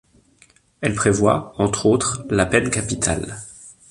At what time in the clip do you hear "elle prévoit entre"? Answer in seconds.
0.81-1.85